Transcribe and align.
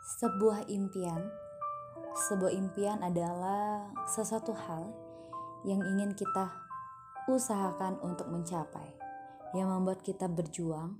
Sebuah 0.00 0.64
impian, 0.72 1.28
sebuah 2.16 2.56
impian 2.56 3.04
adalah 3.04 3.84
sesuatu 4.08 4.56
hal 4.56 4.88
yang 5.68 5.84
ingin 5.84 6.16
kita 6.16 6.56
usahakan 7.28 8.00
untuk 8.00 8.32
mencapai, 8.32 8.96
yang 9.52 9.68
membuat 9.68 10.00
kita 10.00 10.24
berjuang 10.24 10.96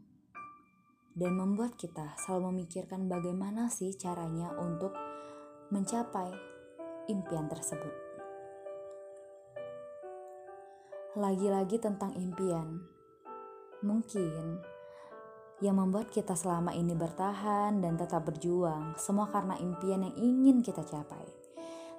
dan 1.16 1.32
membuat 1.32 1.80
kita 1.80 2.12
selalu 2.20 2.52
memikirkan 2.52 3.08
bagaimana 3.08 3.72
sih 3.72 3.96
caranya 3.96 4.52
untuk 4.60 4.92
mencapai 5.72 6.36
impian 7.08 7.48
tersebut. 7.48 7.94
Lagi-lagi 11.16 11.80
tentang 11.80 12.12
impian, 12.20 12.84
mungkin 13.80 14.60
yang 15.60 15.76
membuat 15.76 16.08
kita 16.08 16.32
selama 16.32 16.72
ini 16.72 16.96
bertahan 16.96 17.84
dan 17.84 18.00
tetap 18.00 18.24
berjuang, 18.24 18.96
semua 18.96 19.28
karena 19.28 19.60
impian 19.60 20.00
yang 20.08 20.16
ingin 20.16 20.64
kita 20.64 20.80
capai. 20.88 21.28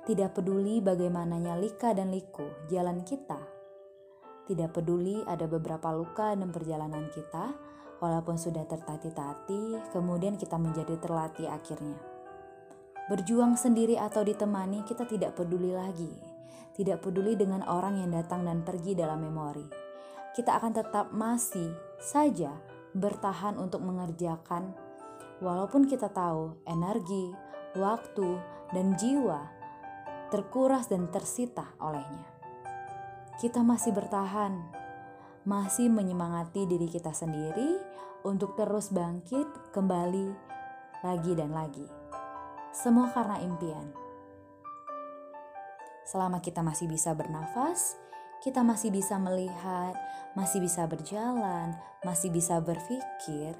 Tidak 0.01 0.33
peduli 0.33 0.81
bagaimananya 0.81 1.61
lika 1.61 1.93
dan 1.93 2.09
liku 2.09 2.41
jalan 2.73 3.05
kita. 3.05 3.37
Tidak 4.49 4.73
peduli 4.73 5.21
ada 5.29 5.45
beberapa 5.45 5.93
luka 5.93 6.33
dan 6.33 6.49
perjalanan 6.49 7.05
kita, 7.13 7.53
walaupun 8.01 8.33
sudah 8.41 8.65
tertati-tati, 8.65 9.93
kemudian 9.93 10.41
kita 10.41 10.57
menjadi 10.57 10.97
terlatih 10.97 11.45
akhirnya. 11.45 12.01
Berjuang 13.13 13.53
sendiri 13.53 14.01
atau 14.01 14.25
ditemani, 14.25 14.81
kita 14.89 15.05
tidak 15.05 15.37
peduli 15.37 15.69
lagi. 15.69 16.09
Tidak 16.73 16.97
peduli 16.97 17.37
dengan 17.37 17.61
orang 17.69 18.01
yang 18.01 18.09
datang 18.09 18.41
dan 18.41 18.65
pergi 18.65 18.97
dalam 18.97 19.21
memori. 19.21 19.69
Kita 20.33 20.57
akan 20.57 20.71
tetap 20.73 21.13
masih 21.13 21.69
saja 22.01 22.70
bertahan 22.93 23.55
untuk 23.57 23.83
mengerjakan, 23.83 24.75
walaupun 25.39 25.87
kita 25.87 26.11
tahu 26.11 26.59
energi, 26.67 27.31
waktu, 27.75 28.39
dan 28.71 28.95
jiwa 28.99 29.61
terkuras 30.31 30.87
dan 30.87 31.11
tersita 31.11 31.75
olehnya. 31.83 32.23
Kita 33.35 33.59
masih 33.67 33.91
bertahan, 33.91 34.63
masih 35.43 35.91
menyemangati 35.91 36.63
diri 36.63 36.87
kita 36.87 37.11
sendiri 37.11 37.75
untuk 38.23 38.55
terus 38.55 38.95
bangkit 38.95 39.75
kembali 39.75 40.31
lagi 41.03 41.31
dan 41.35 41.51
lagi. 41.51 41.83
Semua 42.71 43.11
karena 43.11 43.43
impian. 43.43 43.91
Selama 46.07 46.39
kita 46.39 46.63
masih 46.63 46.87
bisa 46.87 47.11
bernafas, 47.11 47.99
kita 48.41 48.65
masih 48.65 48.89
bisa 48.89 49.21
melihat, 49.21 49.93
masih 50.33 50.65
bisa 50.65 50.89
berjalan, 50.89 51.77
masih 52.01 52.33
bisa 52.33 52.57
berpikir, 52.57 53.53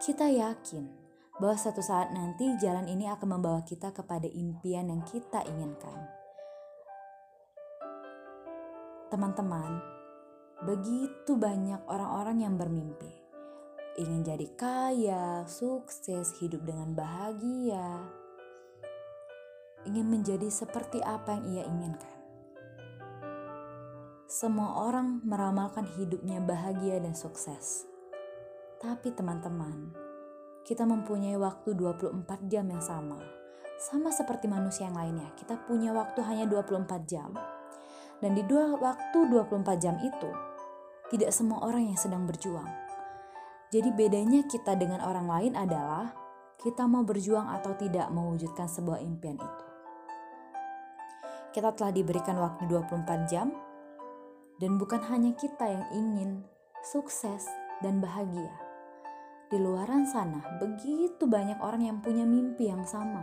kita 0.00 0.28
yakin 0.32 0.88
bahwa 1.36 1.56
suatu 1.60 1.84
saat 1.84 2.08
nanti 2.16 2.56
jalan 2.56 2.88
ini 2.88 3.04
akan 3.12 3.36
membawa 3.36 3.60
kita 3.68 3.92
kepada 3.92 4.24
impian 4.24 4.88
yang 4.88 5.04
kita 5.04 5.44
inginkan. 5.44 6.08
Teman-teman, 9.12 9.76
begitu 10.64 11.36
banyak 11.36 11.84
orang-orang 11.84 12.48
yang 12.48 12.56
bermimpi, 12.56 13.12
ingin 14.00 14.24
jadi 14.24 14.48
kaya, 14.56 15.44
sukses, 15.44 16.32
hidup 16.40 16.64
dengan 16.64 16.96
bahagia, 16.96 18.08
ingin 19.84 20.08
menjadi 20.08 20.48
seperti 20.48 21.04
apa 21.04 21.36
yang 21.36 21.44
ia 21.52 21.64
inginkan. 21.68 22.15
Semua 24.36 24.84
orang 24.84 25.24
meramalkan 25.24 25.88
hidupnya 25.96 26.44
bahagia 26.44 27.00
dan 27.00 27.16
sukses. 27.16 27.88
Tapi 28.76 29.08
teman-teman, 29.16 29.96
kita 30.60 30.84
mempunyai 30.84 31.40
waktu 31.40 31.72
24 31.72 32.44
jam 32.44 32.68
yang 32.68 32.84
sama. 32.84 33.16
Sama 33.80 34.12
seperti 34.12 34.44
manusia 34.44 34.92
yang 34.92 35.00
lainnya, 35.00 35.32
kita 35.40 35.56
punya 35.64 35.88
waktu 35.96 36.20
hanya 36.20 36.44
24 36.52 36.84
jam. 37.08 37.32
Dan 38.20 38.36
di 38.36 38.44
dua 38.44 38.76
waktu 38.76 39.24
24 39.24 39.80
jam 39.80 39.96
itu, 40.04 40.28
tidak 41.08 41.32
semua 41.32 41.64
orang 41.64 41.88
yang 41.88 41.96
sedang 41.96 42.28
berjuang. 42.28 42.68
Jadi 43.72 43.88
bedanya 43.88 44.44
kita 44.44 44.76
dengan 44.76 45.00
orang 45.00 45.32
lain 45.32 45.52
adalah 45.56 46.12
kita 46.60 46.84
mau 46.84 47.08
berjuang 47.08 47.48
atau 47.56 47.72
tidak 47.72 48.12
mewujudkan 48.12 48.68
sebuah 48.68 49.00
impian 49.00 49.40
itu. 49.40 49.64
Kita 51.56 51.72
telah 51.72 51.88
diberikan 51.88 52.36
waktu 52.36 52.68
24 52.68 53.32
jam 53.32 53.64
dan 54.56 54.80
bukan 54.80 55.00
hanya 55.12 55.36
kita 55.36 55.68
yang 55.68 55.84
ingin 55.92 56.30
sukses 56.80 57.44
dan 57.84 58.00
bahagia. 58.00 58.52
Di 59.46 59.60
luaran 59.60 60.08
sana, 60.08 60.42
begitu 60.58 61.22
banyak 61.28 61.60
orang 61.62 61.82
yang 61.84 61.98
punya 62.02 62.26
mimpi 62.26 62.66
yang 62.66 62.82
sama. 62.82 63.22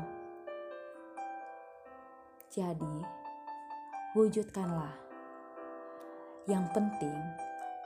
Jadi, 2.54 3.02
wujudkanlah. 4.16 4.94
Yang 6.48 6.66
penting, 6.72 7.20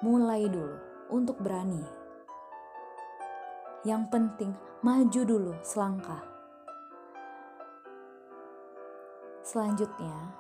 mulai 0.04 0.46
dulu 0.46 0.78
untuk 1.08 1.40
berani. 1.40 1.82
Yang 3.88 4.04
penting, 4.12 4.52
maju 4.84 5.22
dulu 5.24 5.54
selangkah. 5.64 6.22
Selanjutnya, 9.48 10.36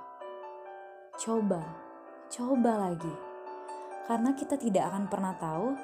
coba 1.15 1.86
coba 2.27 2.89
lagi. 2.89 3.13
Karena 4.07 4.31
kita 4.35 4.55
tidak 4.55 4.87
akan 4.91 5.03
pernah 5.11 5.35
tahu 5.35 5.75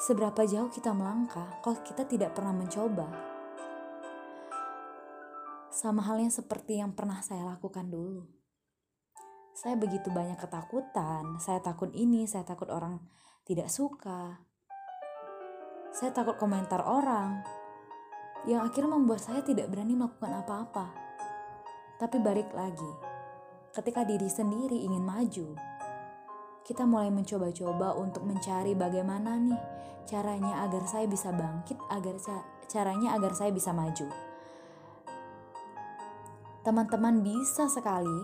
seberapa 0.00 0.42
jauh 0.46 0.70
kita 0.72 0.90
melangkah 0.96 1.60
kalau 1.62 1.78
kita 1.82 2.06
tidak 2.06 2.34
pernah 2.34 2.54
mencoba. 2.54 3.06
Sama 5.70 6.02
halnya 6.02 6.34
seperti 6.34 6.82
yang 6.82 6.96
pernah 6.96 7.22
saya 7.22 7.46
lakukan 7.46 7.86
dulu. 7.86 8.26
Saya 9.54 9.76
begitu 9.76 10.08
banyak 10.10 10.40
ketakutan, 10.40 11.38
saya 11.38 11.60
takut 11.60 11.92
ini, 11.92 12.24
saya 12.24 12.42
takut 12.42 12.72
orang 12.72 12.98
tidak 13.44 13.68
suka. 13.70 14.40
Saya 15.90 16.10
takut 16.14 16.38
komentar 16.38 16.82
orang 16.86 17.42
yang 18.48 18.64
akhirnya 18.64 18.96
membuat 18.96 19.20
saya 19.20 19.44
tidak 19.44 19.68
berani 19.68 19.94
melakukan 19.94 20.32
apa-apa. 20.42 20.86
Tapi 22.00 22.16
balik 22.24 22.48
lagi, 22.56 23.09
ketika 23.70 24.02
diri 24.02 24.26
sendiri 24.26 24.74
ingin 24.82 25.02
maju, 25.02 25.54
kita 26.66 26.86
mulai 26.86 27.10
mencoba-coba 27.10 27.94
untuk 27.98 28.26
mencari 28.26 28.74
bagaimana 28.74 29.38
nih 29.38 29.60
caranya 30.06 30.66
agar 30.66 30.86
saya 30.90 31.06
bisa 31.06 31.30
bangkit, 31.30 31.78
agar 31.90 32.18
caranya 32.66 33.14
agar 33.14 33.34
saya 33.34 33.54
bisa 33.54 33.70
maju. 33.70 34.10
Teman-teman 36.66 37.22
bisa 37.24 37.70
sekali 37.70 38.20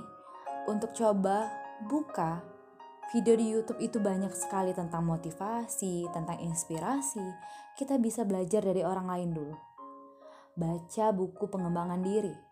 untuk 0.66 0.92
coba 0.92 1.48
buka 1.86 2.42
video 3.14 3.38
di 3.38 3.46
YouTube 3.54 3.80
itu 3.80 4.02
banyak 4.02 4.34
sekali 4.34 4.74
tentang 4.74 5.06
motivasi, 5.06 6.10
tentang 6.10 6.42
inspirasi. 6.42 7.22
Kita 7.78 7.96
bisa 8.02 8.26
belajar 8.26 8.66
dari 8.66 8.82
orang 8.82 9.06
lain 9.08 9.30
dulu. 9.30 9.56
Baca 10.56 11.12
buku 11.12 11.44
pengembangan 11.48 12.00
diri 12.00 12.45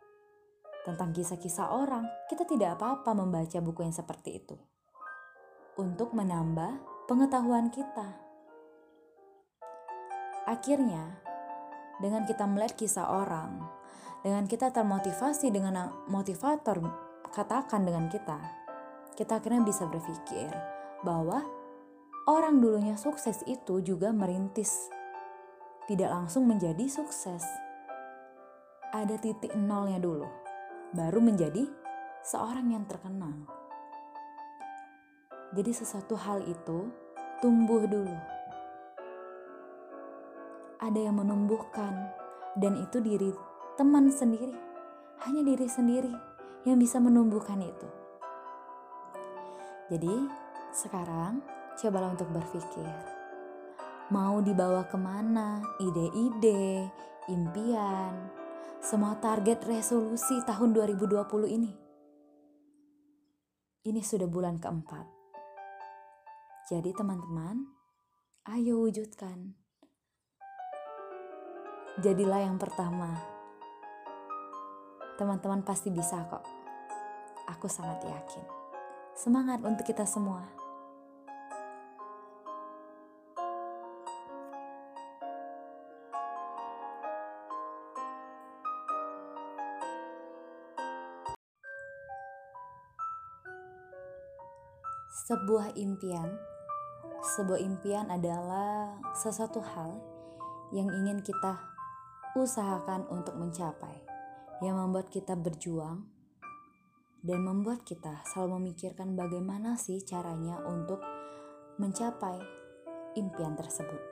tentang 0.84 1.16
kisah-kisah 1.16 1.72
orang, 1.72 2.04
kita 2.28 2.44
tidak 2.44 2.76
apa-apa 2.76 3.16
membaca 3.16 3.58
buku 3.64 3.80
yang 3.88 3.96
seperti 3.96 4.36
itu. 4.36 4.56
Untuk 5.80 6.12
menambah 6.12 6.78
pengetahuan 7.08 7.72
kita. 7.72 8.20
Akhirnya, 10.44 11.24
dengan 12.04 12.28
kita 12.28 12.44
melihat 12.44 12.76
kisah 12.76 13.08
orang, 13.08 13.64
dengan 14.20 14.44
kita 14.44 14.68
termotivasi 14.70 15.48
dengan 15.48 15.88
motivator 16.06 16.84
katakan 17.32 17.88
dengan 17.88 18.12
kita, 18.12 18.36
kita 19.16 19.40
akhirnya 19.40 19.64
bisa 19.64 19.88
berpikir 19.88 20.52
bahwa 21.00 21.40
orang 22.28 22.60
dulunya 22.60 23.00
sukses 23.00 23.40
itu 23.48 23.80
juga 23.80 24.12
merintis, 24.12 24.92
tidak 25.88 26.12
langsung 26.12 26.44
menjadi 26.44 26.84
sukses. 26.92 27.42
Ada 28.94 29.18
titik 29.18 29.58
nolnya 29.58 29.98
dulu 29.98 30.43
baru 30.94 31.18
menjadi 31.18 31.66
seorang 32.22 32.70
yang 32.70 32.86
terkenal. 32.86 33.34
Jadi 35.50 35.70
sesuatu 35.74 36.14
hal 36.14 36.46
itu 36.46 36.86
tumbuh 37.42 37.82
dulu. 37.82 38.14
Ada 40.78 41.10
yang 41.10 41.18
menumbuhkan 41.18 42.14
dan 42.54 42.78
itu 42.78 43.02
diri 43.02 43.34
teman 43.74 44.06
sendiri. 44.06 44.54
Hanya 45.26 45.42
diri 45.42 45.66
sendiri 45.66 46.14
yang 46.62 46.78
bisa 46.78 47.02
menumbuhkan 47.02 47.58
itu. 47.58 47.88
Jadi 49.90 50.14
sekarang 50.70 51.42
cobalah 51.74 52.14
untuk 52.14 52.30
berpikir. 52.30 52.86
Mau 54.14 54.38
dibawa 54.44 54.86
ke 54.86 54.94
mana 55.00 55.58
ide-ide, 55.80 56.86
impian, 57.26 58.43
semua 58.84 59.16
target 59.16 59.64
resolusi 59.64 60.44
tahun 60.44 60.76
2020 60.76 61.16
ini. 61.56 61.72
Ini 63.88 64.00
sudah 64.04 64.28
bulan 64.28 64.60
keempat. 64.60 65.08
Jadi 66.68 66.92
teman-teman, 66.92 67.64
ayo 68.52 68.84
wujudkan. 68.84 69.56
Jadilah 71.96 72.44
yang 72.44 72.60
pertama. 72.60 73.08
Teman-teman 75.16 75.64
pasti 75.64 75.88
bisa 75.88 76.20
kok. 76.28 76.44
Aku 77.56 77.64
sangat 77.72 78.04
yakin. 78.04 78.44
Semangat 79.16 79.64
untuk 79.64 79.88
kita 79.88 80.04
semua. 80.04 80.44
Sebuah 95.14 95.78
impian, 95.78 96.26
sebuah 97.22 97.62
impian 97.62 98.10
adalah 98.10 98.98
sesuatu 99.14 99.62
hal 99.62 100.02
yang 100.74 100.90
ingin 100.90 101.22
kita 101.22 101.54
usahakan 102.34 103.06
untuk 103.06 103.38
mencapai, 103.38 104.02
yang 104.58 104.74
membuat 104.74 105.14
kita 105.14 105.38
berjuang 105.38 106.02
dan 107.22 107.46
membuat 107.46 107.86
kita 107.86 108.26
selalu 108.26 108.58
memikirkan 108.58 109.14
bagaimana 109.14 109.78
sih 109.78 110.02
caranya 110.02 110.58
untuk 110.66 110.98
mencapai 111.78 112.42
impian 113.14 113.54
tersebut. 113.54 114.02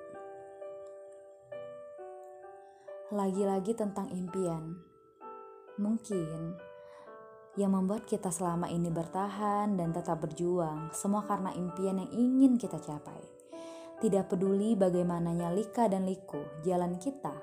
Lagi-lagi 3.11 3.75
tentang 3.75 4.07
impian, 4.15 4.79
mungkin 5.83 6.55
yang 7.53 7.77
membuat 7.77 8.09
kita 8.09 8.33
selama 8.33 8.65
ini 8.73 8.89
bertahan 8.89 9.77
dan 9.77 9.93
tetap 9.93 10.25
berjuang, 10.25 10.89
semua 10.97 11.29
karena 11.29 11.53
impian 11.53 12.01
yang 12.01 12.11
ingin 12.13 12.57
kita 12.57 12.81
capai. 12.81 13.21
Tidak 14.01 14.25
peduli 14.25 14.73
bagaimananya 14.73 15.53
lika 15.53 15.85
dan 15.87 16.09
liku 16.09 16.41
jalan 16.65 16.97
kita. 16.97 17.37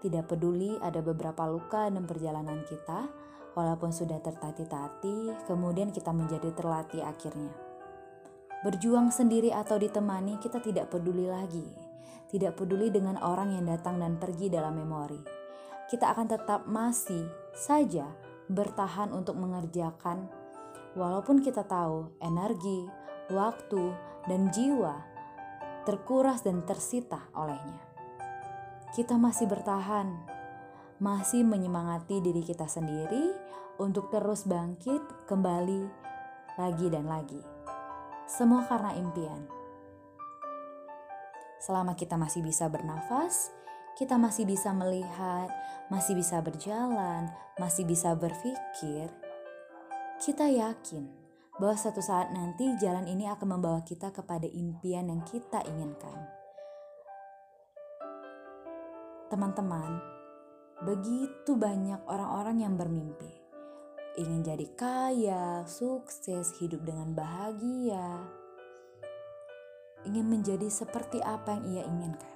Tidak 0.00 0.24
peduli 0.24 0.74
ada 0.80 1.04
beberapa 1.04 1.44
luka 1.44 1.86
dan 1.92 2.08
perjalanan 2.08 2.64
kita, 2.64 3.06
walaupun 3.52 3.92
sudah 3.92 4.18
tertati-tati, 4.18 5.44
kemudian 5.44 5.92
kita 5.92 6.10
menjadi 6.10 6.50
terlatih 6.56 7.04
akhirnya. 7.04 7.52
Berjuang 8.64 9.12
sendiri 9.12 9.52
atau 9.52 9.76
ditemani, 9.76 10.40
kita 10.40 10.58
tidak 10.58 10.88
peduli 10.88 11.28
lagi. 11.28 11.68
Tidak 12.32 12.56
peduli 12.56 12.88
dengan 12.88 13.20
orang 13.20 13.52
yang 13.52 13.68
datang 13.68 14.00
dan 14.00 14.16
pergi 14.16 14.48
dalam 14.48 14.72
memori. 14.72 15.20
Kita 15.86 16.16
akan 16.16 16.26
tetap 16.32 16.64
masih 16.64 17.28
saja 17.52 18.21
bertahan 18.50 19.14
untuk 19.14 19.38
mengerjakan, 19.38 20.26
walaupun 20.98 21.42
kita 21.44 21.62
tahu 21.66 22.10
energi, 22.18 22.88
waktu, 23.30 23.94
dan 24.26 24.50
jiwa 24.50 25.12
terkuras 25.82 26.46
dan 26.46 26.62
tersita 26.62 27.26
olehnya. 27.34 27.82
Kita 28.94 29.18
masih 29.18 29.50
bertahan, 29.50 30.08
masih 31.02 31.42
menyemangati 31.42 32.22
diri 32.22 32.44
kita 32.44 32.70
sendiri 32.70 33.34
untuk 33.82 34.12
terus 34.12 34.46
bangkit 34.46 35.26
kembali 35.26 35.82
lagi 36.60 36.86
dan 36.92 37.08
lagi. 37.08 37.40
Semua 38.28 38.68
karena 38.68 38.94
impian. 38.94 39.42
Selama 41.58 41.94
kita 41.98 42.18
masih 42.18 42.42
bisa 42.42 42.66
bernafas, 42.70 43.50
kita 43.98 44.16
masih 44.16 44.48
bisa 44.48 44.72
melihat, 44.72 45.52
masih 45.92 46.16
bisa 46.16 46.40
berjalan, 46.40 47.28
masih 47.60 47.84
bisa 47.84 48.16
berpikir, 48.16 49.12
kita 50.22 50.46
yakin 50.48 51.10
bahwa 51.60 51.76
suatu 51.76 52.00
saat 52.00 52.32
nanti 52.32 52.78
jalan 52.80 53.04
ini 53.04 53.28
akan 53.28 53.58
membawa 53.58 53.84
kita 53.84 54.08
kepada 54.14 54.48
impian 54.48 55.12
yang 55.12 55.20
kita 55.26 55.60
inginkan. 55.68 56.16
Teman-teman, 59.28 60.00
begitu 60.84 61.56
banyak 61.56 62.00
orang-orang 62.08 62.64
yang 62.64 62.74
bermimpi, 62.78 63.32
ingin 64.16 64.40
jadi 64.44 64.66
kaya, 64.76 65.44
sukses, 65.68 66.56
hidup 66.60 66.84
dengan 66.84 67.12
bahagia, 67.12 68.22
ingin 70.08 70.26
menjadi 70.28 70.68
seperti 70.68 71.20
apa 71.20 71.56
yang 71.60 71.64
ia 71.68 71.82
inginkan. 71.84 72.31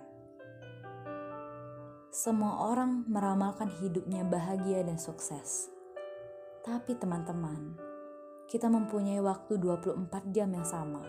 Semua 2.16 2.72
orang 2.72 3.04
meramalkan 3.12 3.68
hidupnya 3.76 4.24
bahagia 4.24 4.80
dan 4.80 4.96
sukses. 4.96 5.68
Tapi 6.64 6.96
teman-teman, 6.96 7.76
kita 8.48 8.72
mempunyai 8.72 9.20
waktu 9.20 9.60
24 9.60 10.32
jam 10.32 10.48
yang 10.48 10.64
sama. 10.64 11.04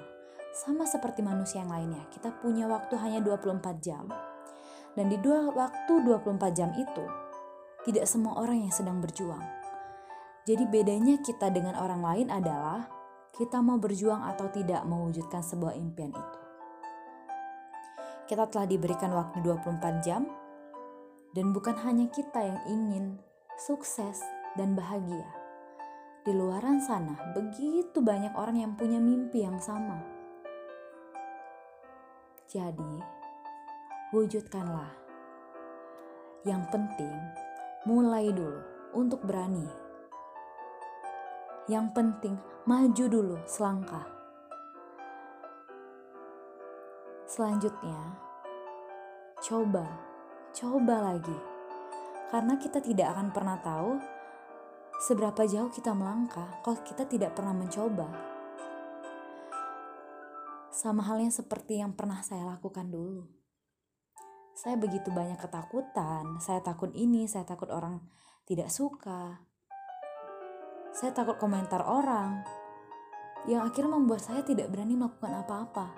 Sama 0.51 0.83
seperti 0.83 1.23
manusia 1.23 1.63
yang 1.63 1.71
lainnya, 1.71 2.03
kita 2.11 2.35
punya 2.43 2.67
waktu 2.67 2.99
hanya 2.99 3.23
24 3.23 3.79
jam. 3.79 4.11
Dan 4.99 5.07
di 5.07 5.15
dua 5.23 5.47
waktu 5.47 6.03
24 6.03 6.51
jam 6.51 6.75
itu, 6.75 7.05
tidak 7.87 8.03
semua 8.03 8.43
orang 8.43 8.67
yang 8.67 8.73
sedang 8.75 8.99
berjuang. 8.99 9.47
Jadi 10.43 10.67
bedanya 10.67 11.23
kita 11.23 11.47
dengan 11.55 11.79
orang 11.79 12.03
lain 12.03 12.27
adalah 12.27 12.83
kita 13.31 13.63
mau 13.63 13.79
berjuang 13.79 14.27
atau 14.27 14.51
tidak 14.51 14.83
mewujudkan 14.83 15.39
sebuah 15.39 15.71
impian 15.71 16.11
itu. 16.11 16.39
Kita 18.27 18.43
telah 18.51 18.67
diberikan 18.67 19.15
waktu 19.15 19.39
24 19.39 20.03
jam 20.03 20.27
dan 21.35 21.51
bukan 21.51 21.75
hanya 21.83 22.07
kita 22.13 22.39
yang 22.39 22.59
ingin 22.69 23.05
sukses 23.57 24.21
dan 24.55 24.77
bahagia. 24.77 25.25
Di 26.27 26.35
luaran 26.35 26.83
sana, 26.83 27.15
begitu 27.31 28.03
banyak 28.03 28.35
orang 28.35 28.59
yang 28.59 28.73
punya 28.75 28.99
mimpi 28.99 29.47
yang 29.47 29.57
sama. 29.63 30.03
Jadi, 32.47 32.99
wujudkanlah. 34.11 34.91
Yang 36.43 36.63
penting, 36.71 37.15
mulai 37.87 38.31
dulu 38.31 38.59
untuk 38.95 39.23
berani. 39.23 39.67
Yang 41.67 41.87
penting, 41.95 42.35
maju 42.63 43.05
dulu 43.07 43.37
selangkah. 43.47 44.07
Selanjutnya, 47.27 48.15
coba 49.43 50.06
coba 50.57 51.13
lagi. 51.13 51.37
Karena 52.33 52.57
kita 52.57 52.81
tidak 52.81 53.13
akan 53.13 53.29
pernah 53.29 53.61
tahu 53.61 54.01
seberapa 54.97 55.45
jauh 55.45 55.69
kita 55.69 55.93
melangkah 55.93 56.57
kalau 56.65 56.81
kita 56.81 57.05
tidak 57.05 57.37
pernah 57.37 57.53
mencoba. 57.53 58.09
Sama 60.73 61.05
halnya 61.05 61.29
seperti 61.29 61.77
yang 61.77 61.93
pernah 61.93 62.25
saya 62.25 62.49
lakukan 62.49 62.89
dulu. 62.89 63.21
Saya 64.57 64.73
begitu 64.81 65.13
banyak 65.13 65.37
ketakutan, 65.37 66.41
saya 66.41 66.65
takut 66.65 66.89
ini, 66.97 67.29
saya 67.29 67.45
takut 67.45 67.69
orang 67.69 68.01
tidak 68.49 68.73
suka. 68.73 69.45
Saya 70.89 71.13
takut 71.13 71.37
komentar 71.37 71.85
orang 71.85 72.41
yang 73.45 73.61
akhirnya 73.61 73.93
membuat 73.93 74.25
saya 74.25 74.41
tidak 74.41 74.73
berani 74.73 74.97
melakukan 74.97 75.45
apa-apa. 75.45 75.93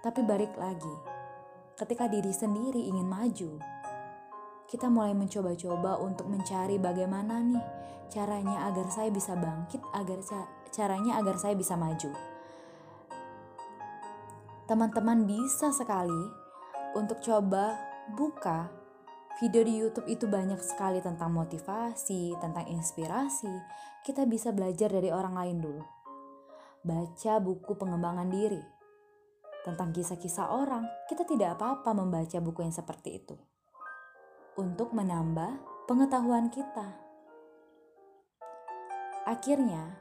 Tapi 0.00 0.24
balik 0.24 0.56
lagi, 0.56 1.09
ketika 1.80 2.04
diri 2.12 2.28
sendiri 2.28 2.76
ingin 2.76 3.08
maju. 3.08 3.56
Kita 4.68 4.92
mulai 4.92 5.16
mencoba-coba 5.16 5.96
untuk 6.04 6.28
mencari 6.28 6.76
bagaimana 6.76 7.40
nih 7.40 7.64
caranya 8.12 8.68
agar 8.68 8.92
saya 8.92 9.08
bisa 9.08 9.32
bangkit, 9.32 9.80
agar 9.96 10.20
caranya 10.68 11.16
agar 11.16 11.40
saya 11.40 11.56
bisa 11.56 11.80
maju. 11.80 12.12
Teman-teman 14.68 15.24
bisa 15.24 15.72
sekali 15.72 16.22
untuk 16.94 17.18
coba 17.24 17.74
buka 18.12 18.70
video 19.40 19.64
di 19.64 19.74
YouTube 19.80 20.06
itu 20.06 20.28
banyak 20.28 20.60
sekali 20.60 21.00
tentang 21.00 21.32
motivasi, 21.32 22.36
tentang 22.38 22.68
inspirasi. 22.68 23.50
Kita 24.04 24.28
bisa 24.28 24.52
belajar 24.52 24.92
dari 24.92 25.08
orang 25.10 25.34
lain 25.34 25.58
dulu. 25.58 25.84
Baca 26.84 27.40
buku 27.42 27.72
pengembangan 27.74 28.28
diri 28.30 28.79
tentang 29.60 29.92
kisah-kisah 29.92 30.48
orang, 30.48 30.88
kita 31.04 31.28
tidak 31.28 31.60
apa-apa 31.60 31.92
membaca 31.92 32.38
buku 32.40 32.64
yang 32.64 32.72
seperti 32.72 33.20
itu. 33.20 33.36
Untuk 34.56 34.96
menambah 34.96 35.84
pengetahuan 35.84 36.48
kita. 36.48 36.96
Akhirnya, 39.28 40.00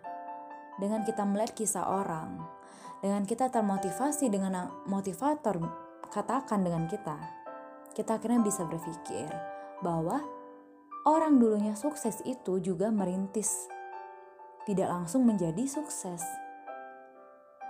dengan 0.80 1.04
kita 1.04 1.28
melihat 1.28 1.52
kisah 1.56 1.92
orang, 1.92 2.40
dengan 3.04 3.28
kita 3.28 3.52
termotivasi 3.52 4.32
dengan 4.32 4.72
motivator 4.88 5.60
katakan 6.08 6.64
dengan 6.64 6.88
kita, 6.88 7.20
kita 7.94 8.16
akhirnya 8.16 8.40
bisa 8.40 8.64
berpikir 8.64 9.28
bahwa 9.84 10.24
orang 11.04 11.36
dulunya 11.36 11.76
sukses 11.76 12.24
itu 12.24 12.64
juga 12.64 12.90
merintis, 12.90 13.68
tidak 14.64 14.88
langsung 14.88 15.28
menjadi 15.28 15.68
sukses. 15.68 16.24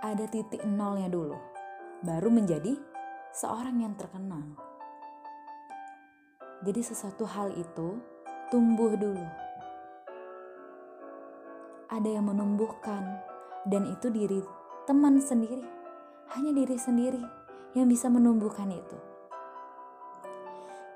Ada 0.00 0.32
titik 0.32 0.64
nolnya 0.64 1.12
dulu 1.12 1.49
baru 2.00 2.32
menjadi 2.32 2.76
seorang 3.36 3.84
yang 3.84 3.92
terkenal. 3.92 4.56
Jadi 6.64 6.80
sesuatu 6.80 7.28
hal 7.28 7.52
itu 7.56 8.00
tumbuh 8.48 8.96
dulu. 8.96 9.26
Ada 11.92 12.08
yang 12.08 12.28
menumbuhkan 12.28 13.20
dan 13.68 13.84
itu 13.88 14.08
diri 14.08 14.40
teman 14.88 15.20
sendiri. 15.20 15.64
Hanya 16.32 16.54
diri 16.56 16.76
sendiri 16.78 17.22
yang 17.74 17.90
bisa 17.90 18.08
menumbuhkan 18.08 18.70
itu. 18.70 18.98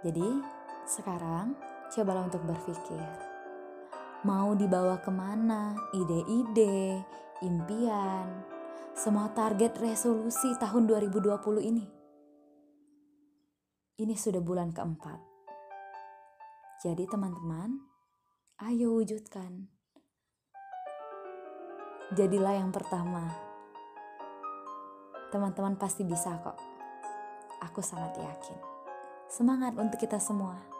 Jadi, 0.04 0.28
sekarang 0.84 1.56
cobalah 1.90 2.28
untuk 2.28 2.44
berpikir. 2.44 3.02
Mau 4.24 4.52
dibawa 4.54 5.00
ke 5.00 5.10
mana 5.10 5.74
ide-ide, 5.96 7.02
impian, 7.40 8.53
semua 8.94 9.26
target 9.34 9.74
resolusi 9.82 10.54
tahun 10.62 10.86
2020 10.86 11.34
ini? 11.66 11.82
Ini 13.98 14.14
sudah 14.14 14.38
bulan 14.38 14.70
keempat. 14.70 15.18
Jadi 16.78 17.02
teman-teman, 17.10 17.74
ayo 18.62 18.94
wujudkan. 18.94 19.66
Jadilah 22.14 22.54
yang 22.54 22.70
pertama. 22.70 23.34
Teman-teman 25.34 25.74
pasti 25.74 26.06
bisa 26.06 26.38
kok. 26.38 26.54
Aku 27.66 27.82
sangat 27.82 28.14
yakin. 28.14 28.58
Semangat 29.26 29.74
untuk 29.74 29.98
kita 29.98 30.22
semua. 30.22 30.73